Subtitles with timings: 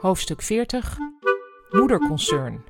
[0.00, 0.98] Hoofdstuk 40
[1.70, 2.64] Moederconcern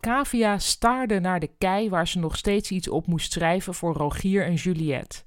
[0.00, 4.44] Cavia staarde naar de kei waar ze nog steeds iets op moest schrijven voor Rogier
[4.44, 5.22] en Juliette.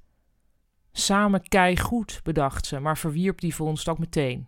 [0.91, 3.55] Samen kei goed, bedacht ze, maar verwierp die
[3.89, 4.47] ook meteen.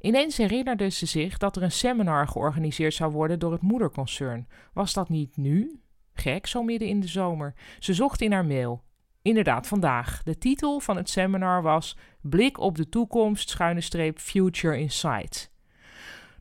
[0.00, 4.48] Ineens herinnerde ze zich dat er een seminar georganiseerd zou worden door het moederconcern.
[4.72, 5.80] Was dat niet nu?
[6.12, 7.54] Gek, zo midden in de zomer.
[7.78, 8.86] Ze zocht in haar mail.
[9.28, 10.22] Inderdaad, vandaag.
[10.22, 15.52] De titel van het seminar was Blik op de toekomst, schuine streep, Future Insight.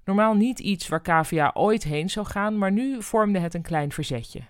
[0.03, 3.91] Normaal niet iets waar KVA ooit heen zou gaan, maar nu vormde het een klein
[3.91, 4.41] verzetje.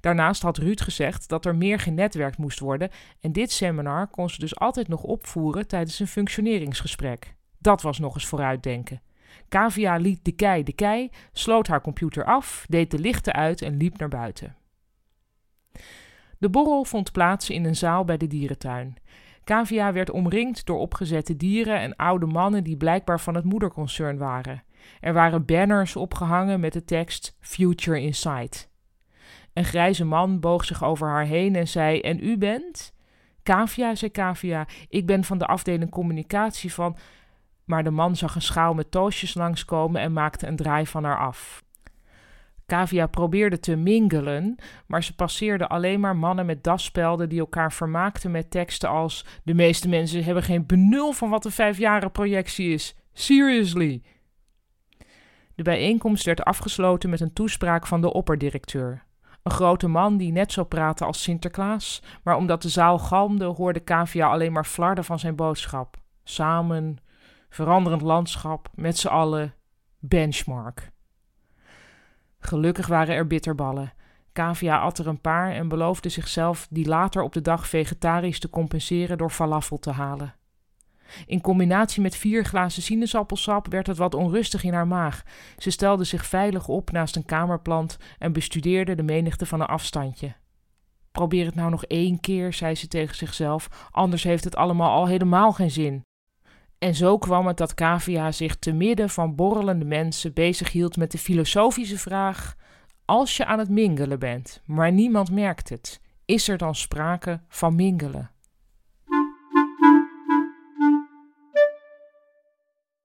[0.00, 2.90] Daarnaast had Ruud gezegd dat er meer genetwerkt moest worden
[3.20, 7.34] en dit seminar kon ze dus altijd nog opvoeren tijdens een functioneringsgesprek.
[7.58, 9.02] Dat was nog eens vooruitdenken.
[9.48, 13.76] Kavia liet de kei de kei, sloot haar computer af, deed de lichten uit en
[13.76, 14.56] liep naar buiten.
[16.42, 18.96] De borrel vond plaats in een zaal bij de dierentuin.
[19.44, 24.62] Kavia werd omringd door opgezette dieren en oude mannen die blijkbaar van het moederconcern waren.
[25.00, 28.70] Er waren banners opgehangen met de tekst Future Insight.
[29.52, 32.94] Een grijze man boog zich over haar heen en zei: En u bent?
[33.42, 36.96] Kavia, zei Kavia, ik ben van de afdeling communicatie van.
[37.64, 41.18] Maar de man zag een schaal met toastjes langskomen en maakte een draai van haar
[41.18, 41.62] af.
[42.66, 48.30] Kavia probeerde te mingelen, maar ze passeerde alleen maar mannen met daspelden die elkaar vermaakten
[48.30, 52.96] met teksten als: De meeste mensen hebben geen benul van wat een vijfjaren projectie is.
[53.12, 54.02] Seriously.
[55.54, 59.04] De bijeenkomst werd afgesloten met een toespraak van de opperdirecteur.
[59.42, 63.80] Een grote man die net zo praatte als Sinterklaas, maar omdat de zaal galmde hoorde
[63.80, 65.96] Kavia alleen maar flarden van zijn boodschap.
[66.24, 66.96] Samen,
[67.48, 69.54] veranderend landschap, met z'n allen,
[69.98, 70.90] benchmark.
[72.44, 73.92] Gelukkig waren er bitterballen.
[74.32, 78.50] Kavia at er een paar en beloofde zichzelf die later op de dag vegetarisch te
[78.50, 80.34] compenseren door falafel te halen.
[81.26, 85.22] In combinatie met vier glazen sinaasappelsap werd het wat onrustig in haar maag.
[85.58, 90.34] Ze stelde zich veilig op naast een kamerplant en bestudeerde de menigte van een afstandje.
[91.12, 95.06] Probeer het nou nog één keer, zei ze tegen zichzelf, anders heeft het allemaal al
[95.06, 96.02] helemaal geen zin.
[96.82, 101.18] En zo kwam het dat Kavia zich te midden van borrelende mensen bezighield met de
[101.18, 102.56] filosofische vraag:
[103.04, 107.74] Als je aan het mingelen bent, maar niemand merkt het, is er dan sprake van
[107.74, 108.31] mingelen?